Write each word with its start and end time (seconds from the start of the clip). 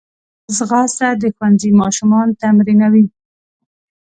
ځغاسته 0.55 1.07
د 1.21 1.23
ښوونځي 1.35 1.69
ماشومان 1.81 2.27
تمرینوي 2.41 3.05